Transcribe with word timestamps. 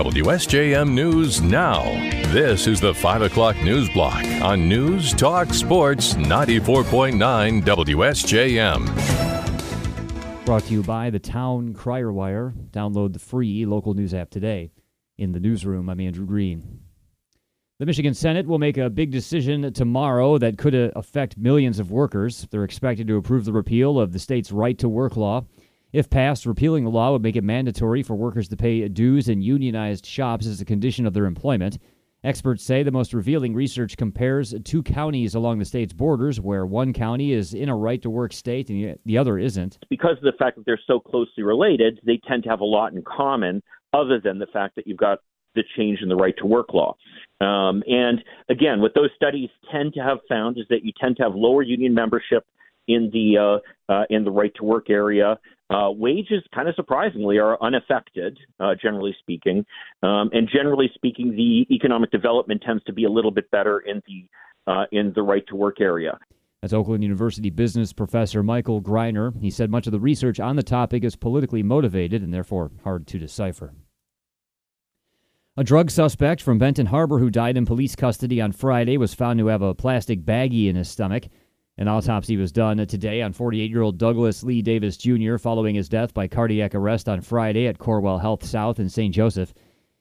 WSJM 0.00 0.90
News 0.94 1.42
Now. 1.42 1.82
This 2.32 2.66
is 2.66 2.80
the 2.80 2.94
5 2.94 3.20
o'clock 3.20 3.54
news 3.56 3.86
block 3.90 4.24
on 4.40 4.66
News 4.66 5.12
Talk 5.12 5.52
Sports 5.52 6.14
94.9 6.14 7.62
WSJM. 7.62 8.86
Brought 10.46 10.62
to 10.62 10.72
you 10.72 10.82
by 10.82 11.10
the 11.10 11.18
Town 11.18 11.74
Crier 11.74 12.10
Wire. 12.10 12.54
Download 12.70 13.12
the 13.12 13.18
free 13.18 13.66
local 13.66 13.92
news 13.92 14.14
app 14.14 14.30
today. 14.30 14.70
In 15.18 15.32
the 15.32 15.40
newsroom, 15.40 15.90
I'm 15.90 16.00
Andrew 16.00 16.24
Green. 16.24 16.80
The 17.78 17.84
Michigan 17.84 18.14
Senate 18.14 18.46
will 18.46 18.58
make 18.58 18.78
a 18.78 18.88
big 18.88 19.10
decision 19.10 19.70
tomorrow 19.74 20.38
that 20.38 20.56
could 20.56 20.74
uh, 20.74 20.92
affect 20.96 21.36
millions 21.36 21.78
of 21.78 21.90
workers. 21.90 22.48
They're 22.50 22.64
expected 22.64 23.06
to 23.08 23.16
approve 23.16 23.44
the 23.44 23.52
repeal 23.52 24.00
of 24.00 24.14
the 24.14 24.18
state's 24.18 24.50
right 24.50 24.78
to 24.78 24.88
work 24.88 25.18
law. 25.18 25.44
If 25.92 26.08
passed, 26.08 26.46
repealing 26.46 26.84
the 26.84 26.90
law 26.90 27.12
would 27.12 27.22
make 27.22 27.34
it 27.34 27.42
mandatory 27.42 28.04
for 28.04 28.14
workers 28.14 28.48
to 28.48 28.56
pay 28.56 28.86
dues 28.86 29.28
in 29.28 29.42
unionized 29.42 30.06
shops 30.06 30.46
as 30.46 30.60
a 30.60 30.64
condition 30.64 31.04
of 31.04 31.14
their 31.14 31.26
employment. 31.26 31.78
Experts 32.22 32.62
say 32.62 32.82
the 32.82 32.92
most 32.92 33.12
revealing 33.12 33.54
research 33.54 33.96
compares 33.96 34.54
two 34.64 34.82
counties 34.82 35.34
along 35.34 35.58
the 35.58 35.64
state's 35.64 35.92
borders 35.92 36.38
where 36.38 36.64
one 36.64 36.92
county 36.92 37.32
is 37.32 37.54
in 37.54 37.68
a 37.68 37.76
right 37.76 38.02
to 38.02 38.10
work 38.10 38.32
state 38.32 38.68
and 38.68 38.96
the 39.04 39.18
other 39.18 39.38
isn't. 39.38 39.78
Because 39.88 40.16
of 40.18 40.22
the 40.22 40.34
fact 40.38 40.56
that 40.56 40.66
they're 40.66 40.78
so 40.86 41.00
closely 41.00 41.42
related, 41.42 41.98
they 42.04 42.20
tend 42.28 42.44
to 42.44 42.50
have 42.50 42.60
a 42.60 42.64
lot 42.64 42.92
in 42.92 43.02
common, 43.02 43.62
other 43.92 44.20
than 44.20 44.38
the 44.38 44.46
fact 44.46 44.76
that 44.76 44.86
you've 44.86 44.98
got 44.98 45.18
the 45.56 45.64
change 45.76 46.00
in 46.02 46.08
the 46.08 46.14
right 46.14 46.36
to 46.36 46.46
work 46.46 46.72
law. 46.72 46.94
Um, 47.40 47.82
and 47.88 48.22
again, 48.48 48.80
what 48.80 48.94
those 48.94 49.10
studies 49.16 49.48
tend 49.72 49.94
to 49.94 50.00
have 50.00 50.18
found 50.28 50.58
is 50.58 50.66
that 50.70 50.84
you 50.84 50.92
tend 51.00 51.16
to 51.16 51.24
have 51.24 51.34
lower 51.34 51.62
union 51.62 51.94
membership 51.94 52.46
in 52.86 53.10
the 53.12 53.60
uh, 53.88 53.92
uh, 53.92 54.04
in 54.10 54.24
the 54.24 54.30
right 54.30 54.54
to 54.56 54.64
work 54.64 54.90
area. 54.90 55.38
Uh, 55.70 55.88
wages, 55.90 56.42
kind 56.52 56.68
of 56.68 56.74
surprisingly, 56.74 57.38
are 57.38 57.56
unaffected, 57.62 58.36
uh, 58.58 58.74
generally 58.80 59.14
speaking. 59.20 59.64
Um, 60.02 60.28
and 60.32 60.48
generally 60.52 60.90
speaking, 60.94 61.30
the 61.30 61.72
economic 61.72 62.10
development 62.10 62.62
tends 62.66 62.82
to 62.84 62.92
be 62.92 63.04
a 63.04 63.10
little 63.10 63.30
bit 63.30 63.48
better 63.52 63.78
in 63.80 64.02
the 64.06 64.26
uh, 64.66 64.84
in 64.92 65.12
the 65.14 65.22
right 65.22 65.46
to 65.48 65.56
work 65.56 65.80
area. 65.80 66.18
That's 66.60 66.74
Oakland 66.74 67.02
University 67.02 67.48
business 67.48 67.92
professor 67.92 68.42
Michael 68.42 68.82
Greiner. 68.82 69.40
He 69.40 69.50
said 69.50 69.70
much 69.70 69.86
of 69.86 69.92
the 69.92 70.00
research 70.00 70.38
on 70.38 70.56
the 70.56 70.62
topic 70.62 71.04
is 71.04 71.16
politically 71.16 71.62
motivated 71.62 72.22
and 72.22 72.34
therefore 72.34 72.70
hard 72.84 73.06
to 73.06 73.18
decipher. 73.18 73.72
A 75.56 75.64
drug 75.64 75.90
suspect 75.90 76.42
from 76.42 76.58
Benton 76.58 76.86
Harbor 76.86 77.18
who 77.18 77.30
died 77.30 77.56
in 77.56 77.64
police 77.64 77.96
custody 77.96 78.40
on 78.40 78.52
Friday 78.52 78.98
was 78.98 79.14
found 79.14 79.38
to 79.38 79.46
have 79.46 79.62
a 79.62 79.74
plastic 79.74 80.20
baggie 80.20 80.68
in 80.68 80.76
his 80.76 80.88
stomach. 80.88 81.24
An 81.80 81.88
autopsy 81.88 82.36
was 82.36 82.52
done 82.52 82.76
today 82.86 83.22
on 83.22 83.32
48 83.32 83.70
year 83.70 83.80
old 83.80 83.96
Douglas 83.96 84.42
Lee 84.42 84.60
Davis 84.60 84.98
Jr. 84.98 85.38
following 85.38 85.74
his 85.74 85.88
death 85.88 86.12
by 86.12 86.28
cardiac 86.28 86.74
arrest 86.74 87.08
on 87.08 87.22
Friday 87.22 87.66
at 87.66 87.78
Corewell 87.78 88.20
Health 88.20 88.44
South 88.44 88.78
in 88.78 88.90
St. 88.90 89.14
Joseph. 89.14 89.54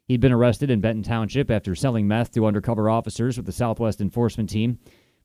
He'd 0.06 0.20
been 0.20 0.34
arrested 0.34 0.70
in 0.70 0.82
Benton 0.82 1.04
Township 1.04 1.50
after 1.50 1.76
selling 1.76 2.06
meth 2.06 2.34
to 2.34 2.46
undercover 2.46 2.90
officers 2.90 3.38
with 3.38 3.46
the 3.46 3.54
Southwest 3.54 4.02
Enforcement 4.02 4.50
Team. 4.50 4.78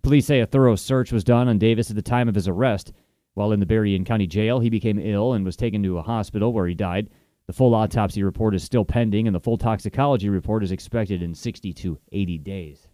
Police 0.02 0.26
say 0.26 0.38
a 0.38 0.46
thorough 0.46 0.76
search 0.76 1.10
was 1.10 1.24
done 1.24 1.48
on 1.48 1.58
Davis 1.58 1.90
at 1.90 1.96
the 1.96 2.02
time 2.02 2.28
of 2.28 2.36
his 2.36 2.46
arrest. 2.46 2.92
While 3.32 3.50
in 3.50 3.58
the 3.58 3.66
Berrien 3.66 4.04
County 4.04 4.28
Jail, 4.28 4.60
he 4.60 4.70
became 4.70 5.00
ill 5.00 5.32
and 5.32 5.44
was 5.44 5.56
taken 5.56 5.82
to 5.82 5.98
a 5.98 6.02
hospital 6.02 6.52
where 6.52 6.68
he 6.68 6.74
died. 6.74 7.10
The 7.48 7.52
full 7.52 7.74
autopsy 7.74 8.22
report 8.22 8.54
is 8.54 8.62
still 8.62 8.84
pending, 8.84 9.26
and 9.26 9.34
the 9.34 9.40
full 9.40 9.58
toxicology 9.58 10.28
report 10.28 10.62
is 10.62 10.70
expected 10.70 11.20
in 11.20 11.34
60 11.34 11.72
to 11.72 11.98
80 12.12 12.38
days. 12.38 12.86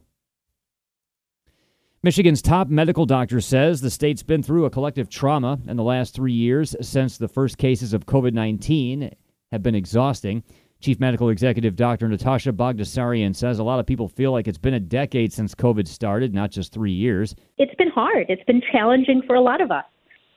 Michigan's 2.02 2.40
top 2.40 2.68
medical 2.68 3.04
doctor 3.04 3.42
says 3.42 3.82
the 3.82 3.90
state's 3.90 4.22
been 4.22 4.42
through 4.42 4.64
a 4.64 4.70
collective 4.70 5.10
trauma 5.10 5.58
in 5.68 5.76
the 5.76 5.82
last 5.82 6.14
three 6.14 6.32
years 6.32 6.74
since 6.80 7.18
the 7.18 7.28
first 7.28 7.58
cases 7.58 7.92
of 7.92 8.06
COVID 8.06 8.32
19 8.32 9.10
have 9.52 9.62
been 9.62 9.74
exhausting. 9.74 10.42
Chief 10.80 10.98
Medical 10.98 11.28
Executive 11.28 11.76
Dr. 11.76 12.08
Natasha 12.08 12.52
Bagdasarian 12.54 13.36
says 13.36 13.58
a 13.58 13.64
lot 13.64 13.80
of 13.80 13.86
people 13.86 14.08
feel 14.08 14.32
like 14.32 14.48
it's 14.48 14.56
been 14.56 14.72
a 14.72 14.80
decade 14.80 15.30
since 15.30 15.54
COVID 15.54 15.86
started, 15.86 16.32
not 16.32 16.50
just 16.50 16.72
three 16.72 16.90
years. 16.90 17.36
It's 17.58 17.74
been 17.74 17.90
hard. 17.90 18.24
It's 18.30 18.44
been 18.44 18.62
challenging 18.72 19.20
for 19.26 19.36
a 19.36 19.42
lot 19.42 19.60
of 19.60 19.70
us. 19.70 19.84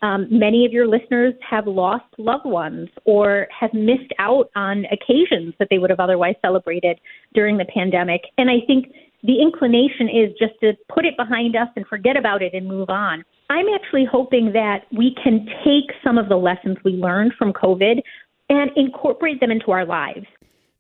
Um, 0.02 0.28
many 0.30 0.66
of 0.66 0.74
your 0.74 0.86
listeners 0.86 1.34
have 1.50 1.66
lost 1.66 2.04
loved 2.18 2.46
ones 2.46 2.90
or 3.06 3.48
have 3.58 3.74
missed 3.74 4.12
out 4.20 4.50
on 4.58 4.84
occasions 4.92 5.54
that 5.60 5.70
they 5.70 5.78
would 5.78 5.92
have 5.92 6.02
otherwise 6.02 6.36
celebrated 6.42 7.00
during 7.34 7.56
the 7.56 7.64
pandemic. 7.74 8.24
And 8.38 8.50
I 8.50 8.60
think 8.68 8.88
the 9.24 9.42
inclination 9.42 10.10
is 10.10 10.32
just 10.38 10.54
to 10.62 10.74
put 10.94 11.06
it 11.06 11.16
behind 11.18 11.56
us 11.56 11.70
and 11.76 11.88
forget 11.88 12.18
about 12.18 12.42
it 12.42 12.54
and 12.54 12.68
move 12.68 12.90
on. 12.90 13.24
I'm 13.50 13.68
actually 13.74 14.06
hoping 14.10 14.52
that 14.54 14.86
we 14.92 15.16
can 15.24 15.48
take 15.64 15.96
some 16.04 16.18
of 16.18 16.28
the 16.28 16.36
lessons 16.36 16.78
we 16.84 16.94
learned 16.94 17.34
from 17.38 17.54
COVID 17.54 18.02
and 18.50 18.72
incorporate 18.76 19.40
them 19.40 19.52
into 19.52 19.72
our 19.72 19.86
lives. 19.86 20.26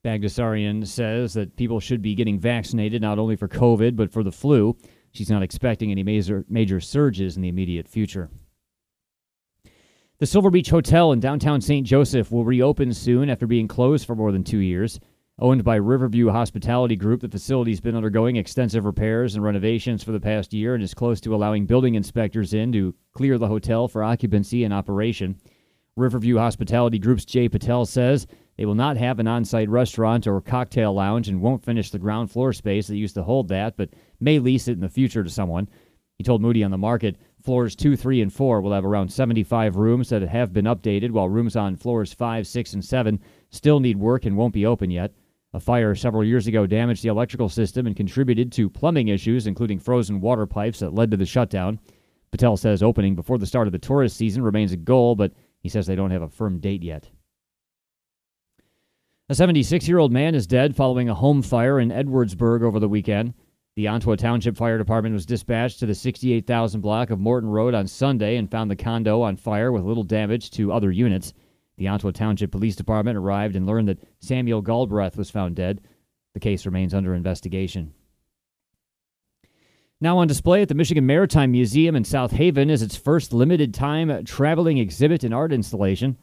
Bagdasarian 0.04 0.86
says 0.86 1.34
that 1.34 1.56
people 1.56 1.80
should 1.80 2.02
be 2.02 2.14
getting 2.14 2.38
vaccinated 2.38 3.02
not 3.02 3.20
only 3.20 3.38
for 3.38 3.48
COVID 3.48 3.96
but 3.96 4.12
for 4.12 4.24
the 4.24 4.32
flu. 4.32 4.76
She's 5.12 5.30
not 5.30 5.44
expecting 5.44 5.92
any 5.92 6.04
major 6.04 6.44
major 6.50 6.82
surges 6.82 7.38
in 7.38 7.42
the 7.42 7.48
immediate 7.48 7.88
future. 7.88 8.30
The 10.20 10.26
Silver 10.26 10.50
Beach 10.50 10.70
Hotel 10.70 11.12
in 11.12 11.20
downtown 11.20 11.62
St. 11.62 11.86
Joseph 11.86 12.32
will 12.32 12.46
reopen 12.46 12.94
soon 12.94 13.30
after 13.30 13.48
being 13.48 13.68
closed 13.68 14.06
for 14.06 14.16
more 14.16 14.32
than 14.32 14.44
two 14.44 14.60
years. 14.60 15.00
Owned 15.40 15.64
by 15.64 15.78
Riverview 15.78 16.30
Hospitality 16.30 16.96
Group, 16.96 17.22
the 17.22 17.28
facility's 17.28 17.82
been 17.82 17.96
undergoing 17.96 18.36
extensive 18.36 18.86
repairs 18.86 19.34
and 19.34 19.44
renovations 19.44 20.04
for 20.04 20.12
the 20.12 20.20
past 20.20 20.54
year 20.54 20.76
and 20.76 20.84
is 20.84 20.94
close 20.94 21.20
to 21.22 21.34
allowing 21.34 21.66
building 21.66 21.96
inspectors 21.96 22.54
in 22.54 22.72
to 22.72 22.94
clear 23.14 23.40
the 23.40 23.48
hotel 23.48 23.88
for 23.88 24.04
occupancy 24.04 24.64
and 24.64 24.72
operation. 24.72 25.36
Riverview 25.96 26.38
Hospitality 26.38 27.00
Group's 27.00 27.26
Jay 27.26 27.50
Patel 27.50 27.88
says 27.88 28.28
they 28.58 28.66
will 28.66 28.76
not 28.76 28.96
have 28.96 29.18
an 29.18 29.28
on 29.28 29.44
site 29.44 29.70
restaurant 29.70 30.28
or 30.28 30.40
cocktail 30.40 30.94
lounge 30.94 31.28
and 31.30 31.42
won't 31.42 31.66
finish 31.66 31.90
the 31.90 31.98
ground 31.98 32.30
floor 32.30 32.54
space 32.54 32.86
that 32.86 32.98
used 32.98 33.16
to 33.16 33.24
hold 33.24 33.48
that, 33.48 33.76
but 33.76 33.90
may 34.20 34.38
lease 34.38 34.68
it 34.68 34.74
in 34.74 34.82
the 34.82 34.88
future 34.88 35.24
to 35.24 35.32
someone. 35.32 35.68
He 36.20 36.24
told 36.24 36.44
Moody 36.44 36.64
on 36.64 36.70
the 36.70 36.78
market 36.78 37.18
floors 37.42 37.76
2, 37.76 37.98
3, 37.98 38.22
and 38.22 38.32
4 38.32 38.62
will 38.62 38.72
have 38.72 38.86
around 38.86 39.12
75 39.12 39.78
rooms 39.78 40.10
that 40.10 40.22
have 40.22 40.54
been 40.54 40.66
updated, 40.66 41.10
while 41.10 41.28
rooms 41.28 41.56
on 41.56 41.76
floors 41.76 42.14
5, 42.14 42.46
6, 42.46 42.74
and 42.74 42.86
7 42.86 43.20
still 43.50 43.80
need 43.80 43.98
work 43.98 44.26
and 44.26 44.38
won't 44.38 44.54
be 44.54 44.68
open 44.68 44.92
yet. 44.92 45.12
A 45.56 45.60
fire 45.60 45.94
several 45.94 46.24
years 46.24 46.48
ago 46.48 46.66
damaged 46.66 47.04
the 47.04 47.10
electrical 47.10 47.48
system 47.48 47.86
and 47.86 47.96
contributed 47.96 48.52
to 48.54 48.70
plumbing 48.70 49.10
issues, 49.10 49.46
including 49.46 49.78
frozen 49.78 50.20
water 50.20 50.48
pipes 50.48 50.80
that 50.80 50.96
led 50.96 51.12
to 51.12 51.18
the 51.18 51.28
shutdown. 51.28 51.80
Patel 52.32 52.58
says 52.58 52.82
opening 52.82 53.14
before 53.14 53.38
the 53.38 53.46
start 53.46 53.68
of 53.68 53.72
the 53.72 53.78
tourist 53.78 54.18
season 54.18 54.42
remains 54.42 54.72
a 54.72 54.78
goal, 54.78 55.16
but 55.16 55.32
he 55.60 55.70
says 55.70 55.86
they 55.86 55.96
don't 55.96 56.10
have 56.10 56.24
a 56.24 56.30
firm 56.30 56.60
date 56.60 56.82
yet. 56.82 57.08
A 59.30 59.36
76 59.36 59.88
year 59.88 60.00
old 60.00 60.12
man 60.12 60.34
is 60.34 60.48
dead 60.48 60.76
following 60.76 61.08
a 61.08 61.16
home 61.16 61.44
fire 61.44 61.80
in 61.80 61.90
Edwardsburg 61.90 62.64
over 62.64 62.80
the 62.80 62.90
weekend. 62.90 63.36
The 63.76 63.86
Ontwa 63.86 64.18
Township 64.18 64.58
Fire 64.58 64.78
Department 64.78 65.14
was 65.14 65.26
dispatched 65.26 65.80
to 65.80 65.86
the 65.86 65.96
68,000 65.96 66.82
block 66.82 67.12
of 67.12 67.20
Morton 67.20 67.50
Road 67.50 67.76
on 67.76 67.88
Sunday 67.88 68.38
and 68.38 68.50
found 68.50 68.70
the 68.70 68.76
condo 68.76 69.22
on 69.22 69.36
fire 69.36 69.72
with 69.72 69.84
little 69.84 70.04
damage 70.04 70.50
to 70.52 70.72
other 70.72 70.92
units. 70.92 71.34
The 71.78 71.86
Ontwa 71.86 72.14
Township 72.14 72.52
Police 72.52 72.76
Department 72.76 73.18
arrived 73.18 73.56
and 73.56 73.66
learned 73.66 73.88
that 73.88 74.04
Samuel 74.20 74.62
Galbraith 74.62 75.18
was 75.18 75.30
found 75.30 75.56
dead. 75.56 75.82
The 76.34 76.40
case 76.40 76.66
remains 76.66 76.94
under 76.94 77.14
investigation. 77.14 77.94
Now 80.00 80.18
on 80.18 80.28
display 80.28 80.62
at 80.62 80.68
the 80.68 80.76
Michigan 80.76 81.06
Maritime 81.06 81.52
Museum 81.52 81.96
in 81.96 82.04
South 82.04 82.32
Haven 82.32 82.70
is 82.70 82.82
its 82.82 82.98
first 82.98 83.32
limited 83.32 83.74
time 83.74 84.26
traveling 84.26 84.78
exhibit 84.78 85.24
and 85.24 85.34
art 85.34 85.54
installation. 85.54 86.18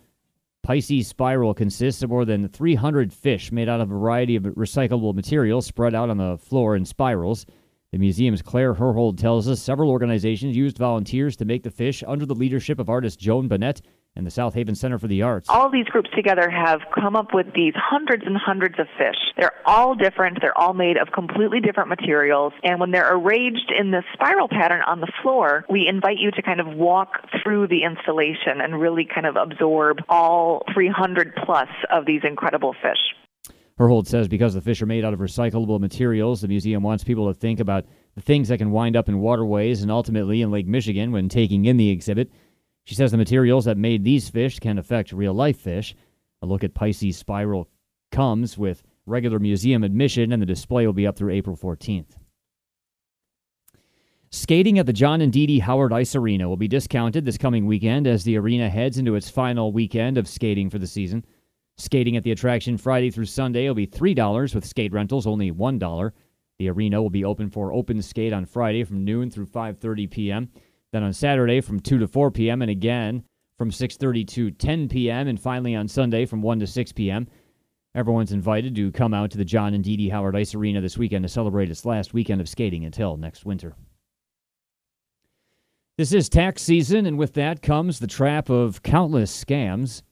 Pisces 0.63 1.09
Spiral 1.09 1.55
consists 1.55 2.03
of 2.03 2.11
more 2.11 2.27
than 2.27 2.49
300 2.49 3.13
fish 3.13 3.51
made 3.51 3.69
out 3.69 3.81
of 3.81 3.91
a 3.91 3.95
variety 3.95 4.37
of 4.37 4.43
recyclable 4.43 5.15
materials 5.15 5.65
spread 5.65 5.95
out 5.95 6.11
on 6.11 6.19
the 6.19 6.37
floor 6.37 6.77
in 6.77 6.85
spirals. 6.85 7.47
The 7.93 7.99
museum's 7.99 8.43
Claire 8.43 8.75
Herhold 8.75 9.17
tells 9.17 9.49
us 9.49 9.63
several 9.63 9.91
organizations 9.91 10.57
used 10.57 10.77
volunteers 10.77 11.35
to 11.37 11.47
make 11.47 11.63
the 11.63 11.71
fish 11.71 12.05
under 12.07 12.27
the 12.27 12.35
leadership 12.35 12.79
of 12.79 12.91
artist 12.91 13.19
Joan 13.19 13.49
Bennett 13.49 13.81
and 14.17 14.27
the 14.27 14.31
South 14.31 14.55
Haven 14.55 14.75
Center 14.75 14.99
for 14.99 15.09
the 15.09 15.23
Arts. 15.23 15.49
All 15.49 15.71
these 15.71 15.87
groups 15.87 16.11
together 16.15 16.51
have 16.51 16.81
come 16.95 17.15
up 17.15 17.33
with 17.33 17.47
these 17.55 17.75
hundreds 17.77 18.25
and 18.27 18.37
hundreds 18.37 18.79
of 18.79 18.87
fish. 18.99 19.17
They're 19.37 19.53
all 19.65 19.95
different. 19.95 20.39
They're 20.41 20.57
all 20.59 20.75
made 20.75 20.97
of 20.97 21.13
completely 21.13 21.61
different 21.61 21.89
materials. 21.89 22.53
And 22.63 22.81
when 22.81 22.91
they're 22.91 23.15
arranged 23.15 23.73
in 23.79 23.93
this 23.93 24.05
spiral 24.13 24.49
pattern 24.49 24.83
on 24.87 25.01
the 25.01 25.11
floor, 25.23 25.65
we 25.71 25.87
invite 25.89 26.19
you 26.19 26.31
to 26.33 26.43
kind 26.43 26.61
of 26.61 26.67
walk 26.67 27.25
through 27.43 27.69
the 27.69 27.85
installation 27.85 28.61
and 28.61 28.81
really 28.81 29.07
kind 29.13 29.27
of 29.27 29.37
absorb 29.37 29.99
all 30.09 30.63
300 30.75 31.35
plus 31.45 31.69
of 31.91 32.05
these 32.05 32.23
incredible 32.25 32.75
fish. 32.83 32.99
Herhold 33.79 34.07
says 34.07 34.29
because 34.29 34.53
the 34.53 34.61
fish 34.61 34.83
are 34.83 34.87
made 34.87 35.07
out 35.07 35.15
of 35.15 35.21
recyclable 35.21 35.81
materials, 35.81 36.43
the 36.43 36.49
museum 36.49 36.83
wants 36.83 37.03
people 37.03 37.29
to 37.29 37.35
think 37.35 37.61
about 37.61 37.87
the 38.15 38.21
things 38.21 38.49
that 38.49 38.59
can 38.59 38.73
wind 38.73 38.95
up 38.95 39.09
in 39.09 39.21
waterways 39.21 39.81
and 39.81 39.91
ultimately 39.91 40.43
in 40.43 40.51
Lake 40.51 40.67
Michigan 40.67 41.13
when 41.13 41.31
taking 41.31 41.65
in 41.65 41.79
the 41.79 41.89
exhibit. 41.89 42.31
She 42.91 42.97
says 42.97 43.13
the 43.13 43.17
materials 43.17 43.67
that 43.67 43.79
made 43.79 44.03
these 44.03 44.29
fish 44.29 44.59
can 44.59 44.77
affect 44.77 45.13
real 45.13 45.33
life 45.33 45.61
fish. 45.61 45.95
A 46.43 46.47
look 46.47 46.65
at 46.65 46.75
Pisces 46.75 47.17
Spiral 47.17 47.69
comes 48.11 48.59
with 48.59 48.83
regular 49.07 49.39
museum 49.39 49.85
admission, 49.85 50.33
and 50.33 50.43
the 50.43 50.47
display 50.47 50.87
will 50.87 50.93
be 50.93 51.07
up 51.07 51.17
through 51.17 51.31
April 51.31 51.57
14th. 51.57 52.17
Skating 54.33 54.81
at 54.81 54.87
the 54.87 54.93
John 54.93 55.21
and 55.21 55.33
Dee 55.33 55.47
Dee 55.47 55.61
Howard 55.61 55.93
Ice 55.93 56.17
Arena 56.17 56.49
will 56.49 56.57
be 56.57 56.67
discounted 56.67 57.25
this 57.25 57.39
coming 57.39 57.65
weekend 57.65 58.09
as 58.09 58.25
the 58.25 58.37
arena 58.37 58.69
heads 58.69 58.99
into 58.99 59.15
its 59.15 59.31
final 59.31 59.71
weekend 59.71 60.19
of 60.19 60.27
skating 60.27 60.69
for 60.69 60.81
the 60.81 60.87
season. 60.89 61.25
Skating 61.77 62.17
at 62.17 62.25
the 62.25 62.33
attraction 62.33 62.77
Friday 62.77 63.13
through 63.13 63.27
Sunday 63.27 63.69
will 63.69 63.77
be 63.77 63.87
$3 63.87 64.53
with 64.53 64.67
skate 64.67 64.93
rentals 64.93 65.29
only 65.29 65.53
$1. 65.53 66.11
The 66.59 66.69
arena 66.69 67.01
will 67.01 67.09
be 67.09 67.25
open 67.25 67.51
for 67.51 67.73
open 67.73 68.03
skate 68.03 68.33
on 68.33 68.47
Friday 68.47 68.83
from 68.83 69.05
noon 69.05 69.31
through 69.31 69.47
5:30 69.47 70.11
p.m. 70.11 70.51
Then 70.93 71.03
on 71.03 71.13
Saturday 71.13 71.61
from 71.61 71.81
2 71.81 71.99
to 71.99 72.09
4 72.09 72.31
p.m. 72.31 72.63
and 72.63 72.71
again 72.71 73.25
from 73.57 73.71
6:30 73.71 74.27
to 74.29 74.51
10 74.51 74.89
p.m. 74.89 75.29
and 75.29 75.41
finally 75.41 75.75
on 75.75 75.87
Sunday 75.87 76.27
from 76.27 76.43
1 76.43 76.61
to 76.61 76.67
6 76.67 76.93
p.m. 76.93 77.29
Everyone's 77.95 78.33
invited 78.33 78.75
to 78.77 78.93
come 78.93 79.13
out 79.13 79.31
to 79.33 79.39
the 79.39 79.45
John 79.45 79.75
and 79.75 79.83
Dee 79.83 79.97
Dee 79.97 80.09
Howard 80.09 80.37
Ice 80.37 80.55
Arena 80.55 80.81
this 80.81 80.97
weekend 80.97 81.25
to 81.25 81.29
celebrate 81.29 81.71
its 81.71 81.85
last 81.85 82.15
weekend 82.15 82.41
of 82.41 82.49
skating 82.49 82.85
until 82.85 83.17
next 83.17 83.45
winter. 83.45 83.75
This 85.99 86.13
is 86.13 86.29
tax 86.29 86.63
season, 86.63 87.05
and 87.05 87.19
with 87.19 87.35
that 87.35 87.63
comes 87.63 87.99
the 87.99 88.07
trap 88.07 88.49
of 88.49 88.83
countless 88.83 89.45
scams. 89.45 90.03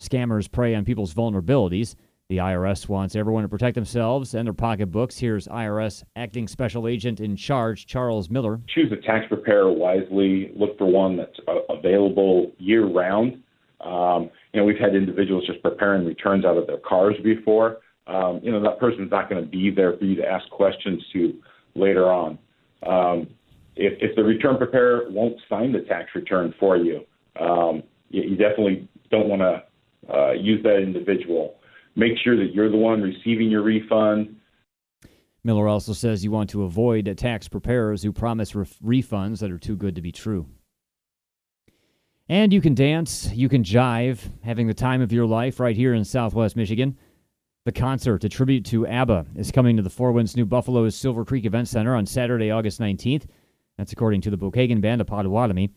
Scammers 0.00 0.50
prey 0.50 0.74
on 0.74 0.84
people's 0.84 1.14
vulnerabilities. 1.14 1.94
The 2.32 2.38
IRS 2.38 2.88
wants 2.88 3.14
everyone 3.14 3.42
to 3.42 3.48
protect 3.50 3.74
themselves 3.74 4.32
and 4.32 4.46
their 4.46 4.54
pocketbooks. 4.54 5.18
Here's 5.18 5.46
IRS 5.48 6.02
Acting 6.16 6.48
Special 6.48 6.88
Agent 6.88 7.20
in 7.20 7.36
Charge, 7.36 7.84
Charles 7.84 8.30
Miller. 8.30 8.58
Choose 8.74 8.90
a 8.90 8.96
tax 9.06 9.26
preparer 9.28 9.70
wisely. 9.70 10.50
Look 10.56 10.78
for 10.78 10.86
one 10.86 11.18
that's 11.18 11.38
available 11.68 12.50
year 12.56 12.86
round. 12.86 13.42
Um, 13.82 14.30
you 14.54 14.60
know, 14.60 14.64
we've 14.64 14.78
had 14.78 14.94
individuals 14.96 15.44
just 15.46 15.62
preparing 15.62 16.06
returns 16.06 16.46
out 16.46 16.56
of 16.56 16.66
their 16.66 16.78
cars 16.78 17.16
before. 17.22 17.80
Um, 18.06 18.40
you 18.42 18.50
know, 18.50 18.62
that 18.62 18.80
person's 18.80 19.10
not 19.10 19.28
going 19.28 19.44
to 19.44 19.50
be 19.50 19.70
there 19.70 19.94
for 19.98 20.04
you 20.06 20.16
to 20.16 20.26
ask 20.26 20.48
questions 20.48 21.02
to 21.12 21.34
later 21.74 22.10
on. 22.10 22.38
Um, 22.86 23.28
if, 23.76 23.92
if 24.00 24.16
the 24.16 24.24
return 24.24 24.56
preparer 24.56 25.10
won't 25.10 25.36
sign 25.50 25.70
the 25.70 25.80
tax 25.80 26.08
return 26.14 26.54
for 26.58 26.78
you, 26.78 27.02
um, 27.38 27.82
you, 28.08 28.22
you 28.22 28.36
definitely 28.36 28.88
don't 29.10 29.28
want 29.28 29.42
to 29.42 30.14
uh, 30.14 30.32
use 30.32 30.62
that 30.62 30.78
individual. 30.78 31.56
Make 31.94 32.12
sure 32.22 32.36
that 32.36 32.54
you're 32.54 32.70
the 32.70 32.76
one 32.76 33.02
receiving 33.02 33.50
your 33.50 33.62
refund. 33.62 34.36
Miller 35.44 35.68
also 35.68 35.92
says 35.92 36.24
you 36.24 36.30
want 36.30 36.50
to 36.50 36.62
avoid 36.62 37.12
tax 37.18 37.48
preparers 37.48 38.02
who 38.02 38.12
promise 38.12 38.54
ref- 38.54 38.78
refunds 38.78 39.40
that 39.40 39.50
are 39.50 39.58
too 39.58 39.76
good 39.76 39.96
to 39.96 40.02
be 40.02 40.12
true. 40.12 40.46
And 42.28 42.52
you 42.52 42.60
can 42.60 42.74
dance, 42.74 43.30
you 43.34 43.48
can 43.48 43.64
jive, 43.64 44.20
having 44.42 44.68
the 44.68 44.74
time 44.74 45.02
of 45.02 45.12
your 45.12 45.26
life 45.26 45.58
right 45.58 45.76
here 45.76 45.92
in 45.92 46.04
Southwest 46.04 46.56
Michigan. 46.56 46.96
The 47.64 47.72
concert, 47.72 48.24
a 48.24 48.28
tribute 48.28 48.64
to 48.66 48.86
ABBA, 48.86 49.26
is 49.36 49.52
coming 49.52 49.76
to 49.76 49.82
the 49.82 49.90
Four 49.90 50.12
Winds 50.12 50.36
New 50.36 50.46
Buffalo's 50.46 50.96
Silver 50.96 51.24
Creek 51.24 51.44
Event 51.44 51.68
Center 51.68 51.94
on 51.94 52.06
Saturday, 52.06 52.50
August 52.50 52.80
19th. 52.80 53.26
That's 53.76 53.92
according 53.92 54.20
to 54.22 54.30
the 54.30 54.38
Pokagon 54.38 54.80
Band 54.80 55.00
of 55.00 55.06
Potawatomi. 55.08 55.70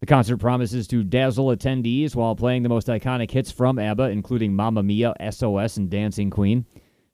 The 0.00 0.06
concert 0.06 0.38
promises 0.38 0.86
to 0.88 1.04
dazzle 1.04 1.48
attendees 1.48 2.14
while 2.14 2.34
playing 2.34 2.62
the 2.62 2.70
most 2.70 2.86
iconic 2.86 3.30
hits 3.30 3.50
from 3.50 3.78
ABBA, 3.78 4.04
including 4.04 4.56
Mamma 4.56 4.82
Mia, 4.82 5.14
SOS, 5.30 5.76
and 5.76 5.90
Dancing 5.90 6.30
Queen. 6.30 6.64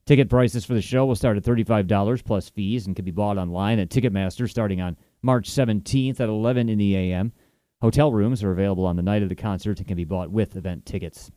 Ticket 0.05 0.29
prices 0.29 0.63
for 0.63 0.73
the 0.73 0.81
show 0.81 1.05
will 1.05 1.15
start 1.15 1.35
at 1.35 1.43
$35 1.43 2.23
plus 2.23 2.47
fees 2.47 2.87
and 2.87 2.95
can 2.95 3.03
be 3.03 3.11
bought 3.11 3.37
online 3.37 3.77
at 3.79 3.89
Ticketmaster 3.89 4.49
starting 4.49 4.79
on 4.79 4.95
March 5.21 5.49
17th 5.49 6.21
at 6.21 6.29
11 6.29 6.69
in 6.69 6.77
the 6.77 6.95
a.m. 6.95 7.33
Hotel 7.81 8.09
rooms 8.13 8.41
are 8.41 8.53
available 8.53 8.85
on 8.85 8.95
the 8.95 9.03
night 9.03 9.21
of 9.21 9.27
the 9.27 9.35
concert 9.35 9.79
and 9.79 9.87
can 9.87 9.97
be 9.97 10.05
bought 10.05 10.31
with 10.31 10.55
event 10.55 10.85
tickets. 10.85 11.29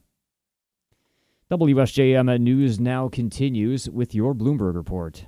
WSJM 1.51 2.41
News 2.41 2.79
now 2.79 3.09
continues 3.09 3.91
with 3.91 4.15
your 4.15 4.37
Bloomberg 4.37 4.77
report. 4.77 5.27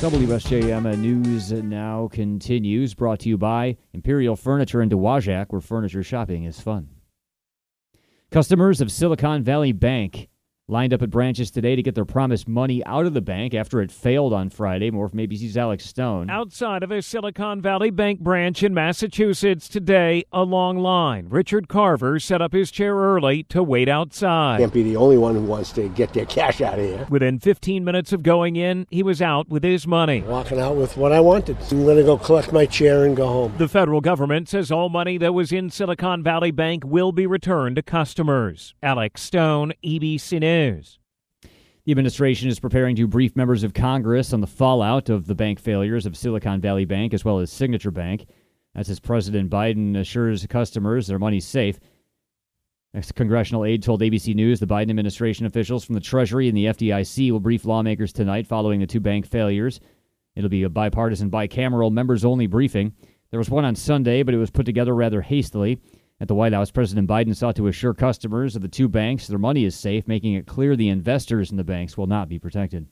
WSJM 0.00 0.96
News 0.96 1.52
now 1.52 2.08
continues, 2.10 2.94
brought 2.94 3.20
to 3.20 3.28
you 3.28 3.36
by 3.36 3.76
Imperial 3.92 4.34
Furniture 4.34 4.80
in 4.80 4.88
Dowagiac, 4.88 5.48
where 5.50 5.60
furniture 5.60 6.02
shopping 6.02 6.44
is 6.44 6.58
fun. 6.58 6.88
Customers 8.30 8.80
of 8.80 8.90
Silicon 8.90 9.44
Valley 9.44 9.72
Bank 9.72 10.29
lined 10.70 10.94
up 10.94 11.02
at 11.02 11.10
branches 11.10 11.50
today 11.50 11.74
to 11.74 11.82
get 11.82 11.94
their 11.94 12.04
promised 12.04 12.46
money 12.46 12.84
out 12.86 13.04
of 13.04 13.12
the 13.12 13.20
bank 13.20 13.54
after 13.54 13.80
it 13.80 13.90
failed 13.90 14.32
on 14.32 14.48
Friday. 14.48 14.90
More 14.90 15.08
from 15.08 15.18
ABC's 15.18 15.56
Alex 15.56 15.84
Stone. 15.84 16.30
Outside 16.30 16.82
of 16.82 16.92
a 16.92 17.02
Silicon 17.02 17.60
Valley 17.60 17.90
Bank 17.90 18.20
branch 18.20 18.62
in 18.62 18.72
Massachusetts 18.72 19.68
today, 19.68 20.24
a 20.32 20.44
long 20.44 20.78
line. 20.78 21.26
Richard 21.28 21.68
Carver 21.68 22.20
set 22.20 22.40
up 22.40 22.52
his 22.52 22.70
chair 22.70 22.94
early 22.94 23.42
to 23.44 23.62
wait 23.62 23.88
outside. 23.88 24.60
Can't 24.60 24.72
be 24.72 24.84
the 24.84 24.96
only 24.96 25.18
one 25.18 25.34
who 25.34 25.42
wants 25.42 25.72
to 25.72 25.88
get 25.90 26.12
their 26.12 26.26
cash 26.26 26.60
out 26.60 26.78
of 26.78 26.84
here. 26.84 27.06
Within 27.10 27.40
15 27.40 27.84
minutes 27.84 28.12
of 28.12 28.22
going 28.22 28.56
in, 28.56 28.86
he 28.90 29.02
was 29.02 29.20
out 29.20 29.48
with 29.48 29.64
his 29.64 29.86
money. 29.86 30.22
Walking 30.22 30.60
out 30.60 30.76
with 30.76 30.96
what 30.96 31.10
I 31.10 31.20
wanted. 31.20 31.56
I'm 31.70 31.84
going 31.84 31.96
to 31.96 32.04
go 32.04 32.16
collect 32.16 32.52
my 32.52 32.66
chair 32.66 33.04
and 33.04 33.16
go 33.16 33.26
home. 33.26 33.54
The 33.58 33.68
federal 33.68 34.00
government 34.00 34.48
says 34.48 34.70
all 34.70 34.88
money 34.88 35.18
that 35.18 35.34
was 35.34 35.50
in 35.50 35.70
Silicon 35.70 36.22
Valley 36.22 36.52
Bank 36.52 36.84
will 36.86 37.10
be 37.10 37.26
returned 37.26 37.76
to 37.76 37.82
customers. 37.82 38.74
Alex 38.82 39.22
Stone, 39.22 39.72
ABC 39.84 40.38
News. 40.40 40.59
News. 40.60 40.98
The 41.86 41.92
administration 41.92 42.50
is 42.50 42.60
preparing 42.60 42.94
to 42.96 43.06
brief 43.06 43.34
members 43.34 43.64
of 43.64 43.72
Congress 43.72 44.34
on 44.34 44.42
the 44.42 44.46
fallout 44.46 45.08
of 45.08 45.26
the 45.26 45.34
bank 45.34 45.58
failures 45.58 46.04
of 46.04 46.18
Silicon 46.18 46.60
Valley 46.60 46.84
Bank 46.84 47.14
as 47.14 47.24
well 47.24 47.38
as 47.38 47.50
Signature 47.50 47.90
Bank. 47.90 48.26
As 48.74 48.90
as 48.90 49.00
President 49.00 49.48
Biden 49.48 49.98
assures 49.98 50.46
customers 50.48 51.06
their 51.06 51.18
money's 51.18 51.46
safe. 51.46 51.80
Ex 52.92 53.10
congressional 53.10 53.64
aide 53.64 53.82
told 53.82 54.02
ABC 54.02 54.34
News 54.34 54.60
the 54.60 54.66
Biden 54.66 54.90
administration 54.90 55.46
officials 55.46 55.82
from 55.82 55.94
the 55.94 56.00
Treasury 56.00 56.46
and 56.46 56.56
the 56.56 56.66
FDIC 56.66 57.30
will 57.30 57.40
brief 57.40 57.64
lawmakers 57.64 58.12
tonight 58.12 58.46
following 58.46 58.80
the 58.80 58.86
two 58.86 59.00
bank 59.00 59.26
failures. 59.26 59.80
It'll 60.36 60.50
be 60.50 60.64
a 60.64 60.68
bipartisan, 60.68 61.30
bicameral, 61.30 61.90
members 61.90 62.22
only 62.22 62.46
briefing. 62.46 62.92
There 63.30 63.40
was 63.40 63.48
one 63.48 63.64
on 63.64 63.76
Sunday, 63.76 64.22
but 64.22 64.34
it 64.34 64.38
was 64.38 64.50
put 64.50 64.66
together 64.66 64.94
rather 64.94 65.22
hastily. 65.22 65.80
At 66.20 66.28
the 66.28 66.34
White 66.34 66.52
House, 66.52 66.70
President 66.70 67.08
Biden 67.08 67.34
sought 67.34 67.56
to 67.56 67.66
assure 67.66 67.94
customers 67.94 68.54
of 68.54 68.60
the 68.60 68.68
two 68.68 68.88
banks 68.88 69.26
their 69.26 69.38
money 69.38 69.64
is 69.64 69.74
safe, 69.74 70.06
making 70.06 70.34
it 70.34 70.46
clear 70.46 70.76
the 70.76 70.90
investors 70.90 71.50
in 71.50 71.56
the 71.56 71.64
banks 71.64 71.96
will 71.96 72.06
not 72.06 72.28
be 72.28 72.38
protected. 72.38 72.86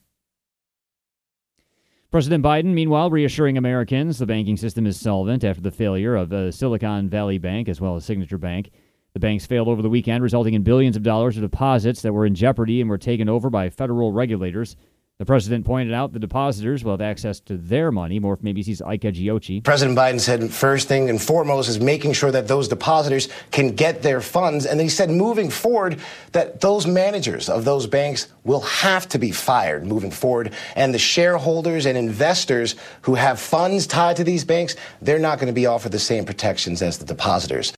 President 2.11 2.43
Biden, 2.43 2.73
meanwhile, 2.73 3.11
reassuring 3.11 3.59
Americans 3.59 4.19
the 4.19 4.25
banking 4.25 4.57
system 4.57 4.87
is 4.87 4.99
solvent 4.99 5.45
after 5.45 5.61
the 5.61 5.71
failure 5.71 6.17
of 6.17 6.33
uh, 6.33 6.51
Silicon 6.51 7.11
Valley 7.11 7.37
Bank 7.37 7.69
as 7.69 7.83
well 7.83 7.97
as 7.97 8.07
Signature 8.07 8.39
Bank. 8.39 8.71
The 9.13 9.21
banks 9.21 9.45
failed 9.45 9.69
over 9.69 9.83
the 9.83 9.91
weekend, 9.91 10.23
resulting 10.23 10.55
in 10.55 10.63
billions 10.63 10.97
of 10.97 11.03
dollars 11.03 11.37
of 11.37 11.43
deposits 11.43 12.01
that 12.01 12.15
were 12.15 12.25
in 12.25 12.35
jeopardy 12.35 12.81
and 12.81 12.89
were 12.89 12.97
taken 12.97 13.29
over 13.29 13.51
by 13.51 13.69
federal 13.69 14.11
regulators. 14.11 14.75
The 15.19 15.26
president 15.26 15.67
pointed 15.67 15.93
out 15.93 16.12
the 16.12 16.20
depositors 16.20 16.85
will 16.85 16.93
have 16.93 17.00
access 17.00 17.41
to 17.41 17.56
their 17.56 17.91
money. 17.91 18.20
More 18.20 18.37
from 18.37 18.47
ABC's 18.47 18.81
Ike 18.81 19.00
Ejiochi. 19.00 19.65
President 19.65 19.99
Biden 19.99 20.20
said 20.20 20.49
first 20.49 20.87
thing 20.87 21.11
and 21.11 21.20
foremost 21.20 21.69
is 21.69 21.81
making 21.81 22.12
sure 22.12 22.31
that 22.31 22.47
those 22.47 22.69
depositors 22.69 23.29
can 23.51 23.75
get 23.75 24.03
their 24.03 24.20
funds. 24.20 24.65
And 24.65 24.81
he 24.81 24.89
said 24.89 25.10
moving 25.10 25.51
forward 25.51 25.98
that 26.31 26.60
those 26.60 26.87
managers 26.87 27.48
of 27.48 27.65
those 27.65 27.89
banks 27.89 28.29
will 28.44 28.60
have 28.60 29.08
to 29.08 29.19
be 29.19 29.32
fired 29.32 29.84
moving 29.84 30.13
forward. 30.13 30.53
And 30.77 30.94
the 30.94 31.01
shareholders 31.01 31.84
and 31.84 31.98
investors 31.98 32.77
who 33.03 33.17
have 33.17 33.41
funds 33.41 33.89
tied 33.89 34.19
to 34.19 34.25
these 34.25 34.44
banks, 34.44 34.77
they're 35.03 35.19
not 35.19 35.41
going 35.41 35.48
to 35.48 35.53
be 35.53 35.67
offered 35.67 35.91
the 35.91 35.98
same 35.98 36.27
protections 36.27 36.81
as 36.81 36.98
the 36.98 37.05
depositors. 37.05 37.75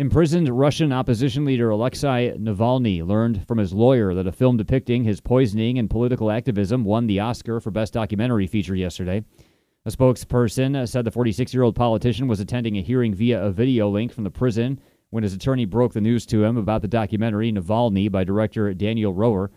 Imprisoned 0.00 0.48
Russian 0.48 0.94
opposition 0.94 1.44
leader 1.44 1.68
Alexei 1.68 2.34
Navalny 2.38 3.06
learned 3.06 3.46
from 3.46 3.58
his 3.58 3.74
lawyer 3.74 4.14
that 4.14 4.26
a 4.26 4.32
film 4.32 4.56
depicting 4.56 5.04
his 5.04 5.20
poisoning 5.20 5.78
and 5.78 5.90
political 5.90 6.30
activism 6.30 6.84
won 6.84 7.06
the 7.06 7.20
Oscar 7.20 7.60
for 7.60 7.70
Best 7.70 7.92
Documentary 7.92 8.46
Feature 8.46 8.76
yesterday. 8.76 9.22
A 9.84 9.90
spokesperson 9.90 10.88
said 10.88 11.04
the 11.04 11.10
46 11.10 11.52
year 11.52 11.62
old 11.62 11.76
politician 11.76 12.28
was 12.28 12.40
attending 12.40 12.78
a 12.78 12.82
hearing 12.82 13.12
via 13.12 13.44
a 13.44 13.50
video 13.50 13.90
link 13.90 14.10
from 14.10 14.24
the 14.24 14.30
prison 14.30 14.80
when 15.10 15.22
his 15.22 15.34
attorney 15.34 15.66
broke 15.66 15.92
the 15.92 16.00
news 16.00 16.24
to 16.24 16.44
him 16.44 16.56
about 16.56 16.80
the 16.80 16.88
documentary 16.88 17.52
Navalny 17.52 18.10
by 18.10 18.24
director 18.24 18.72
Daniel 18.72 19.12
Roher. 19.12 19.50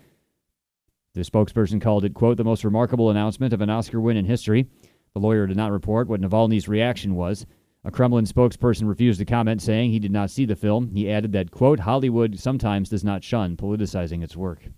The 1.13 1.21
spokesperson 1.21 1.79
called 1.79 2.03
it, 2.03 2.13
quote, 2.13 2.35
the 2.35 2.43
most 2.43 2.65
remarkable 2.65 3.09
announcement 3.09 3.53
of 3.53 3.61
an 3.61 3.69
Oscar 3.69 4.01
win 4.01 4.17
in 4.17 4.25
history. 4.25 4.67
The 5.13 5.21
lawyer 5.21 5.47
did 5.47 5.55
not 5.55 5.71
report 5.71 6.09
what 6.09 6.19
Navalny's 6.19 6.67
reaction 6.67 7.15
was. 7.15 7.45
A 7.85 7.91
Kremlin 7.91 8.25
spokesperson 8.25 8.87
refused 8.87 9.19
to 9.19 9.25
comment, 9.25 9.61
saying 9.61 9.91
he 9.91 9.99
did 9.99 10.11
not 10.11 10.31
see 10.31 10.45
the 10.45 10.55
film. 10.55 10.91
He 10.93 11.11
added 11.11 11.33
that, 11.33 11.51
quote, 11.51 11.81
Hollywood 11.81 12.39
sometimes 12.39 12.89
does 12.89 13.03
not 13.03 13.23
shun 13.25 13.57
politicizing 13.57 14.23
its 14.23 14.37
work. 14.37 14.69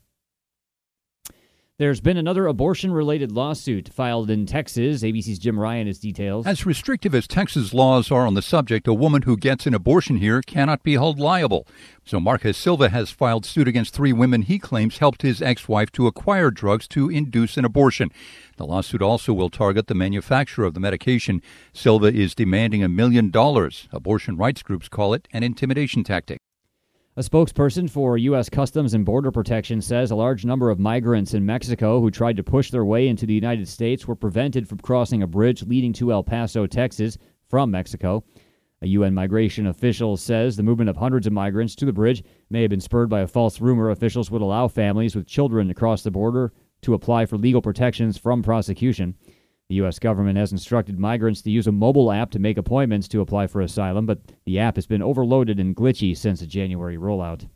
There's 1.77 1.99
been 1.99 2.15
another 2.15 2.47
abortion 2.47 2.93
related 2.93 3.33
lawsuit 3.33 3.89
filed 3.93 4.29
in 4.29 4.45
Texas. 4.45 5.03
ABC's 5.03 5.37
Jim 5.37 5.59
Ryan 5.59 5.87
has 5.87 5.99
details. 5.99 6.47
As 6.47 6.65
restrictive 6.65 7.13
as 7.13 7.27
Texas 7.27 7.73
laws 7.73 8.09
are 8.11 8.25
on 8.25 8.33
the 8.33 8.41
subject, 8.41 8.87
a 8.87 8.93
woman 8.93 9.23
who 9.23 9.35
gets 9.35 9.67
an 9.67 9.73
abortion 9.73 10.15
here 10.15 10.41
cannot 10.41 10.83
be 10.83 10.93
held 10.93 11.19
liable. 11.19 11.67
So 12.05 12.21
Marcus 12.21 12.57
Silva 12.57 12.87
has 12.87 13.09
filed 13.09 13.45
suit 13.45 13.67
against 13.67 13.93
three 13.93 14.13
women 14.13 14.43
he 14.43 14.57
claims 14.57 14.99
helped 14.99 15.21
his 15.21 15.41
ex 15.41 15.67
wife 15.67 15.91
to 15.91 16.07
acquire 16.07 16.49
drugs 16.49 16.87
to 16.89 17.09
induce 17.09 17.57
an 17.57 17.65
abortion. 17.65 18.09
The 18.55 18.65
lawsuit 18.65 19.01
also 19.01 19.33
will 19.33 19.49
target 19.49 19.87
the 19.87 19.95
manufacturer 19.95 20.63
of 20.63 20.75
the 20.75 20.79
medication. 20.79 21.41
Silva 21.73 22.07
is 22.07 22.33
demanding 22.33 22.85
a 22.85 22.87
million 22.87 23.31
dollars. 23.31 23.89
Abortion 23.91 24.37
rights 24.37 24.63
groups 24.63 24.87
call 24.87 25.13
it 25.13 25.27
an 25.33 25.43
intimidation 25.43 26.05
tactic. 26.05 26.39
A 27.17 27.21
spokesperson 27.21 27.89
for 27.89 28.17
U.S. 28.17 28.49
Customs 28.49 28.93
and 28.93 29.05
Border 29.05 29.31
Protection 29.31 29.79
says 29.79 30.11
a 30.11 30.17
large 30.17 30.43
number 30.43 30.69
of 30.69 30.79
migrants 30.79 31.33
in 31.33 31.45
Mexico 31.45 32.01
who 32.01 32.11
tried 32.11 32.35
to 32.35 32.43
push 32.43 32.71
their 32.71 32.83
way 32.83 33.07
into 33.07 33.25
the 33.25 33.33
United 33.33 33.69
States 33.69 34.05
were 34.05 34.17
prevented 34.17 34.67
from 34.67 34.79
crossing 34.79 35.23
a 35.23 35.27
bridge 35.27 35.63
leading 35.63 35.93
to 35.93 36.11
El 36.11 36.23
Paso, 36.23 36.67
Texas, 36.67 37.17
from 37.47 37.71
Mexico. 37.71 38.25
A 38.81 38.87
UN 38.87 39.13
migration 39.13 39.67
official 39.67 40.17
says 40.17 40.57
the 40.57 40.63
movement 40.63 40.89
of 40.89 40.97
hundreds 40.97 41.25
of 41.25 41.31
migrants 41.31 41.73
to 41.75 41.85
the 41.85 41.93
bridge 41.93 42.21
may 42.49 42.63
have 42.63 42.69
been 42.69 42.81
spurred 42.81 43.09
by 43.09 43.21
a 43.21 43.27
false 43.27 43.61
rumor 43.61 43.91
officials 43.91 44.29
would 44.29 44.41
allow 44.41 44.67
families 44.67 45.15
with 45.15 45.25
children 45.25 45.69
to 45.69 45.73
cross 45.73 46.03
the 46.03 46.11
border 46.11 46.51
to 46.81 46.95
apply 46.95 47.25
for 47.27 47.37
legal 47.37 47.61
protections 47.61 48.17
from 48.17 48.43
prosecution. 48.43 49.15
The 49.67 49.75
U.S. 49.75 49.97
government 49.97 50.37
has 50.37 50.51
instructed 50.51 50.99
migrants 50.99 51.41
to 51.41 51.49
use 51.49 51.65
a 51.65 51.71
mobile 51.71 52.11
app 52.11 52.29
to 52.31 52.39
make 52.39 52.57
appointments 52.57 53.07
to 53.07 53.21
apply 53.21 53.47
for 53.47 53.61
asylum, 53.61 54.05
but 54.05 54.19
the 54.45 54.59
app 54.59 54.75
has 54.75 54.85
been 54.85 55.01
overloaded 55.01 55.59
and 55.59 55.75
glitchy 55.75 56.15
since 56.15 56.39
the 56.39 56.45
January 56.45 56.97
rollout. 56.97 57.47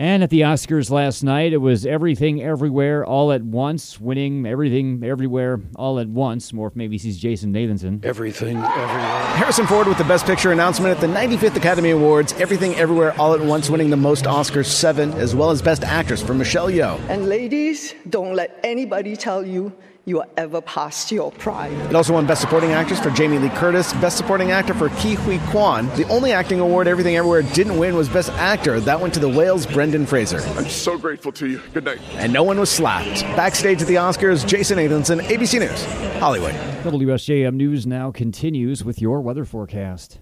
And 0.00 0.22
at 0.22 0.30
the 0.30 0.42
Oscars 0.42 0.92
last 0.92 1.24
night, 1.24 1.52
it 1.52 1.56
was 1.56 1.84
Everything 1.84 2.40
Everywhere 2.40 3.04
All 3.04 3.32
at 3.32 3.42
Once, 3.42 4.00
winning 4.00 4.46
Everything 4.46 5.02
Everywhere 5.02 5.60
All 5.74 5.98
at 5.98 6.06
Once. 6.06 6.52
More 6.52 6.70
from 6.70 6.82
ABC's 6.82 7.18
Jason 7.18 7.52
Nathanson. 7.52 8.04
Everything 8.04 8.58
Everywhere. 8.58 9.26
Harrison 9.34 9.66
Ford 9.66 9.88
with 9.88 9.98
the 9.98 10.04
Best 10.04 10.24
Picture 10.24 10.52
announcement 10.52 10.94
at 10.94 11.00
the 11.00 11.08
95th 11.08 11.56
Academy 11.56 11.90
Awards. 11.90 12.32
Everything 12.34 12.76
Everywhere 12.76 13.12
All 13.20 13.34
at 13.34 13.40
Once, 13.40 13.68
winning 13.70 13.90
the 13.90 13.96
most 13.96 14.26
Oscars, 14.26 14.66
seven, 14.66 15.12
as 15.14 15.34
well 15.34 15.50
as 15.50 15.60
Best 15.60 15.82
Actress 15.82 16.22
for 16.22 16.32
Michelle 16.32 16.68
Yeoh. 16.68 17.00
And 17.08 17.28
ladies, 17.28 17.92
don't 18.08 18.36
let 18.36 18.60
anybody 18.62 19.16
tell 19.16 19.44
you 19.44 19.72
you 20.08 20.20
are 20.20 20.28
ever 20.36 20.60
past 20.62 21.12
your 21.12 21.30
prime. 21.32 21.72
It 21.82 21.94
also 21.94 22.14
won 22.14 22.26
Best 22.26 22.40
Supporting 22.40 22.72
Actress 22.72 22.98
for 22.98 23.10
Jamie 23.10 23.38
Lee 23.38 23.50
Curtis, 23.50 23.92
Best 23.94 24.16
Supporting 24.16 24.50
Actor 24.50 24.74
for 24.74 24.88
Ke 24.88 25.16
Huy 25.18 25.38
Quan. 25.50 25.86
The 25.96 26.08
only 26.08 26.32
acting 26.32 26.60
award 26.60 26.88
Everything 26.88 27.16
Everywhere 27.16 27.42
didn't 27.42 27.78
win 27.78 27.94
was 27.94 28.08
Best 28.08 28.30
Actor. 28.30 28.80
That 28.80 29.00
went 29.00 29.14
to 29.14 29.20
the 29.20 29.28
Whale's 29.28 29.66
Brendan 29.66 30.06
Fraser. 30.06 30.40
I'm 30.56 30.68
so 30.68 30.96
grateful 30.96 31.32
to 31.32 31.46
you. 31.46 31.60
Good 31.74 31.84
night. 31.84 32.00
And 32.12 32.32
no 32.32 32.42
one 32.42 32.58
was 32.58 32.70
slapped. 32.70 33.22
Backstage 33.36 33.82
at 33.82 33.88
the 33.88 33.96
Oscars, 33.96 34.46
Jason 34.46 34.78
Nathanson, 34.78 35.20
ABC 35.20 35.60
News, 35.60 35.84
Hollywood. 36.20 36.54
WSJM 36.82 37.54
News 37.54 37.86
now 37.86 38.10
continues 38.10 38.84
with 38.84 39.00
your 39.00 39.20
weather 39.20 39.44
forecast. 39.44 40.20